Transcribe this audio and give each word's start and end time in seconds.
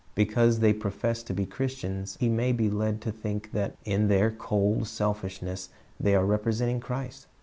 Because 0.15 0.61
they 0.61 0.73
profess 0.73 1.21
to 1.21 1.31
be 1.35 1.45
Christians 1.45 2.17
he 2.19 2.27
may 2.27 2.53
be 2.53 2.71
led 2.71 3.01
to 3.01 3.11
think 3.11 3.51
that 3.51 3.75
in 3.85 4.07
their 4.07 4.31
cold 4.31 4.87
selfishness 4.87 5.69
they 5.99 6.15
are 6.15 6.25
representing 6.25 6.79
Christ. 6.79 7.27